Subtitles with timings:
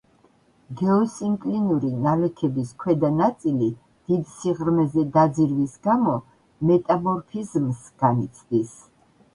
[0.77, 3.69] გეოსინკლინური ნალექების ქვედა ნაწილი
[4.09, 6.19] დიდ სიღრმეზე დაძირვის გამო
[6.73, 8.77] მეტამორფიზმს განიცდის.